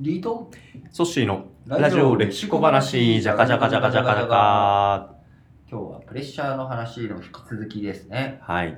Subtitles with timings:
[0.00, 0.50] リート？
[0.90, 5.14] ソッシーのラジオ歴史小話、じゃかじゃかじゃかじゃかじゃか。
[5.70, 8.40] 今日はプレッシャーの話の引き続きですね。
[8.42, 8.76] はい。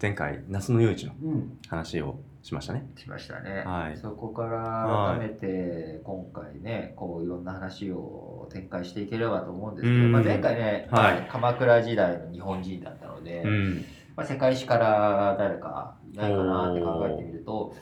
[0.00, 1.58] 前回、那須の夜市のうん。
[1.68, 2.88] 話をしましたね。
[2.96, 3.64] しましたね。
[3.66, 13.84] はいそこから改めて今回ね、こういろんな話を展開していければと思うんですけど、うんまあ、前回ね、はい鎌倉時代の日本人だったので、うん。
[14.16, 17.76] まあ、世界史から誰かいないかなって考えてみると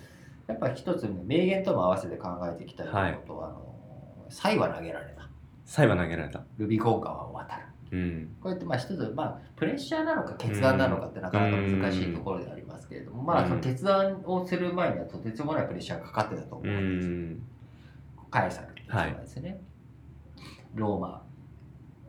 [0.46, 5.28] やっぱ一つ名言とも合わせて考えていきたいことは、あの才は投げられた
[5.64, 6.44] サイは投げられた。
[6.58, 7.62] ルビコン川を渡る
[7.92, 8.36] うん。
[8.40, 17.42] こうやってまあ一つ、まあ、プレッシャーなのか決断なのかってなかなか難しいところでありますけれども、まあ、うんその決断をする前にはとてつもないプレッシャーがかかってたと思ううんです、ん。
[18.30, 19.60] カエサルっていう人がですね、
[20.74, 21.22] ローマ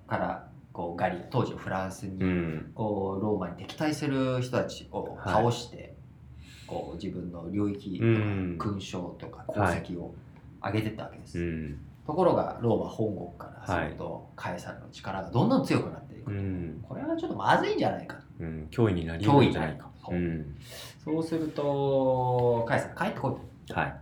[0.07, 2.71] からこうガリ当時のフランスにうん。
[2.73, 5.94] こうローマに敵対する人たちを倒して、
[6.95, 8.57] 自分の領域とうん。
[8.57, 10.13] か勲章とか功績を
[10.63, 11.79] 上げてったわけです、うん。
[12.05, 16.83] ところがローマ本国からすると、カエサルの力がどんどん強くなっていく、うん。
[16.87, 18.67] これはちょっとまずいんじゃないかうん。
[18.71, 19.89] 脅威になり得脅威になるるんじゃないか。
[21.03, 21.23] そう。
[21.23, 23.79] するとカエサル帰ってこいと。
[23.79, 23.95] はい。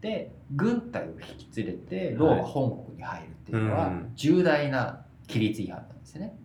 [0.00, 4.12] で軍隊を引き連れてローマ本国に入るっていうのはうん。
[4.14, 6.36] 重大な規律違反なんですね、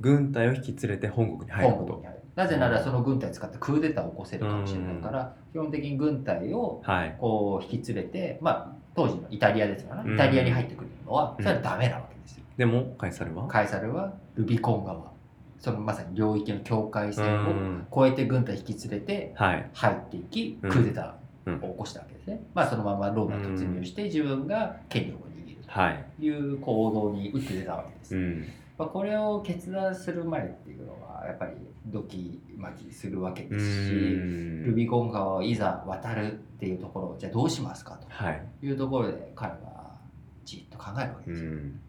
[0.00, 2.04] 軍隊を引き連れて本国に入ること。
[2.36, 7.16] なぜならその軍隊を使ってクーデターを起こせるかもしれないから、基本的に軍隊をはい。
[7.18, 12.44] こう引き連れて、まあ、当時のイタリアですから、うんイタリアに入ってくるのはそれはダメなわけですよ。
[12.56, 13.46] でも、カエサルは？
[13.48, 15.10] カエサルはルビコン川
[15.58, 17.86] そのまさに領域の境界う線をん。
[17.92, 19.70] 越えて軍隊引き連れてはい。
[19.74, 22.40] 入っていきうんクーデターを起こしたわけですね。
[22.54, 26.04] まあそのままローマに突入して自分が権力を握るはい。
[26.18, 28.16] という行動に打って出たわけです。
[28.16, 28.44] うん。
[28.80, 31.52] まあ、これを決断する前っていうのはやっぱり
[31.84, 38.42] ドキマキするわけうですし、んルビコン川をいざ渡るっていうところをじゃあどうしますかはい。
[38.58, 39.98] というところで彼は
[40.46, 41.50] じっと考えるわけうですよ。
[41.50, 41.80] ん。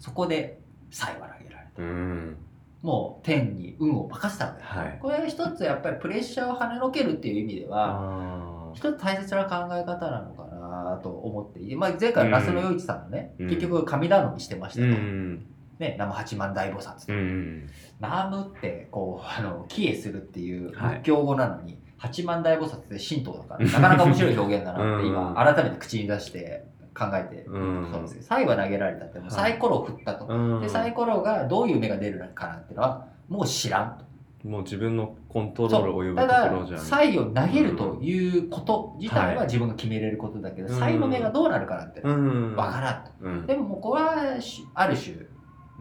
[0.00, 0.60] そこで
[0.90, 1.82] 才は投げられた。
[1.82, 2.36] うん。
[2.82, 15.46] もう天に運を任せたわけです、はいこれは一つやっぱりプレッシャーを跳ねのけるっていう意味では、あ一つ大切な考え方なのかなと思っていて、まあ、前回の那須野洋一さんもね、うん結局神頼みしてましたうと、ん。
[15.78, 17.68] ね、南無八幡大菩薩と、うん。
[18.00, 20.96] 南無ってこうあの帰依するっていうはい。
[20.96, 25.34] 仏教語なのに、八幡大菩薩って神道だからなかなか面白い表現だなって今 うん。
[25.34, 28.14] 改めて口に出して考えてうんそうです。
[28.14, 30.60] けどサイは投げられたってもうサイコロを振ったと、うん。
[30.60, 34.04] でサイコロがどういう目が出るかなっていうのはもう知らんと。
[34.48, 40.78] もう自分のコントロール及ぶたところじゃだサイを投げるということ自体は自分が決めれることだけど、うん。
[40.80, 42.56] サイの目がどうなるかなんてうん。
[42.56, 43.46] わからんと、うん。
[43.46, 45.16] でもこれはしある種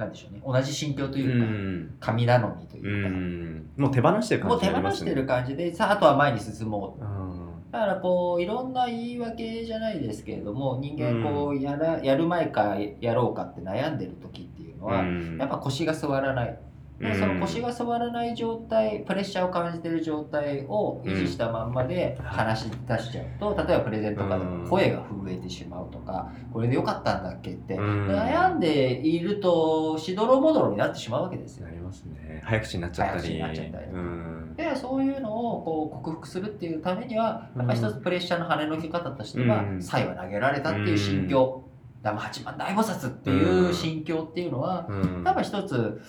[0.02, 1.96] なんでしょうね同じ心境というか、ん。
[2.00, 3.70] 神頼みとういうか、ん。
[3.78, 7.52] もう手放してるもう手感じありますね放してる感じでさああとは前に進もううん。
[7.72, 16.60] だからこういろんな言い訳じゃないですけれども人間こうやらやる前かやろうかって悩んでる時っていうのは、うんやっぱ腰が座らない、
[17.02, 28.08] でその腰が座らない状態プレッシャーを感じてる状態を維持したまんまでうん話し出しちゃうと例えばプレゼントとかでも声が震えてしまうとかこれでよかったんだっけってうん。
[28.08, 31.68] 悩んでいるとしどろもどろになってしまうわけですよ。
[31.68, 31.72] な。
[31.72, 32.42] りますね。
[32.46, 33.22] 早口になっちゃったり。
[33.22, 34.56] 早口になっちゃったりうん。
[34.56, 39.82] でそういうのをこう克服するっていうためにはやっぱり一つプレッシャーの跳ねのけ方としてはうん。
[39.82, 41.64] 才は投げられたっていう心境。
[42.02, 45.24] ダム八幡大菩薩っていう心境っていうのはうん。
[45.24, 46.02] やっぱ一つ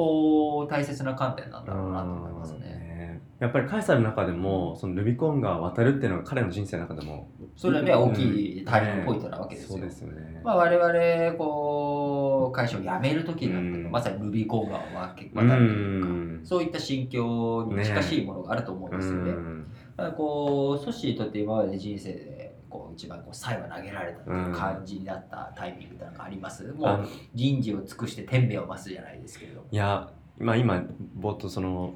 [0.00, 2.60] こう大切な観点なんだろうなと思いますね。
[2.60, 9.70] ねやっぱりカエサルの中でもそのルビコン川を渡るっていうのが彼の人生の中でもそれはね大きいターニングポイントなわけですよ。
[9.72, 10.40] そうですよね。
[10.42, 19.30] まあ、我々こう会社を辞める時なんてまさにルビコン川を渡るというかうんそういった心境に近しいものがあると思うんですよね。
[19.32, 19.66] うん
[19.98, 29.66] だからこうソッシーにとって今まで人生でこう一番こう才は投げられたっていう感じになったタイミングってなんかあります、もうあの人事を尽くして天命を増すじゃないですけれど。
[29.70, 30.82] いや、まあ、今
[31.18, 31.94] 冒頭その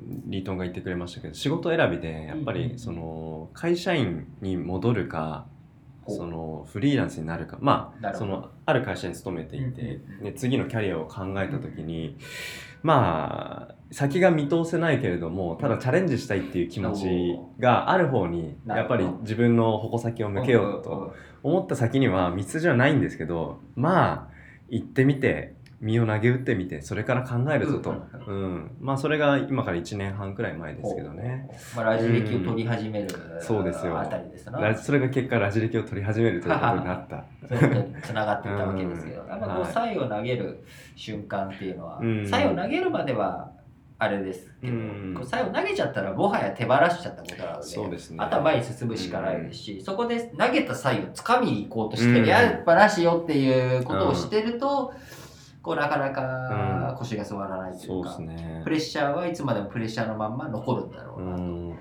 [0.00, 5.46] リートンが言ってくれましたけど仕事選びでやっぱうんうんりその会社員に戻るか
[6.08, 10.24] そのフリーランスになるかまあそのある会社に勤めていて、うんうんうん。
[10.24, 12.16] で次のキャリアを考えた時に、
[12.82, 24.34] まあ先が見通せないけれどもただチャレンジしたいっていう気持ちがある方にやっぱり自分の矛先を向けようと思った先には道筋はないんですけどまあ
[24.68, 31.46] 行ってみて身を投げ打ってみてそれから考えるぞと、ううんまあそれが今から1年半くらい前ですけどね。
[31.76, 33.08] まあ、ラジ歴を取り始める、
[33.38, 34.00] そうですよ。
[34.00, 34.60] あたりですな。
[34.60, 37.24] ラそれが結果ラジ歴を取り始めるということになった。
[38.02, 39.28] つながっていったわけですけど、うん。
[39.28, 39.72] やっぱこう、はい。
[39.72, 40.64] 才を投げる
[40.96, 42.26] 瞬間っていうのは、うん。
[42.26, 43.50] 才を投げるまでは、
[43.98, 45.14] あれですけど、うん。
[45.14, 48.16] こう最後投げちゃったらもはや手放しちゃったことなのでそうですね。
[48.20, 52.26] あとは前に進むしかないですし、そこで投げた際を掴みに行こうとして、うん。
[52.26, 54.94] やっぱなしよっていうことをしてると、
[55.64, 56.96] こうなかなかうん。
[56.96, 58.60] 腰が座らないといそううか、ですね。
[58.62, 61.42] プレッシャーはいつまでもプレッシャーのまんま残るんだろううなと。
[61.42, 61.78] ん。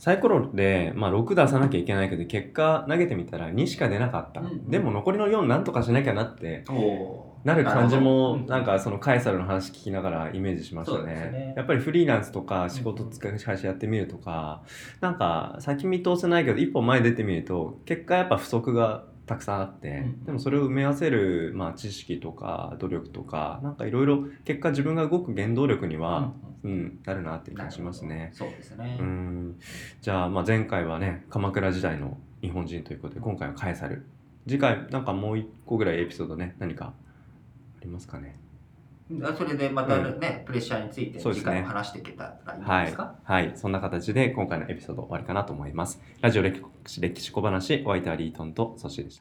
[0.00, 6.64] サイコロで、まあ、6出さなきゃいけないけど結果投げてみたら2しか出なかった、うんでも残りの4なんとかしなきゃなって
[7.44, 11.14] なる感じもなんかそのカエサルの話聞きながらイメージしましたね。
[11.14, 11.54] ね。
[11.54, 14.62] やっぱりフリーランスとか仕事使い会社やってみるとか
[15.02, 20.24] なんか先見通せないけど一歩前出てみると結果やっぱ不足がたくさんあって、うん。
[20.26, 26.32] でもそれを埋め合わせる、まあ、知識とか努力とかなんかいろいろ結果自分が動く原動力には、
[26.62, 28.30] うんなるなっていう気がしますね。
[28.34, 28.98] そうですね。
[29.00, 29.58] うん。
[30.02, 34.04] じゃあ、まあ、前回はね鎌倉時代の日本人ということで今回はカエサル。
[34.46, 36.92] 次回なんかもう一個ぐらいエピソードね何かあ
[37.80, 38.38] りますかね？
[39.24, 46.00] あそれでまたね、プレッシャーについて次回も話していけたらいいはいですか、、はい、そんな形で今回のエピソード終わりかなと思います。
[46.20, 49.18] ラジオ歴史歴史小話お相手はリートンとソシでした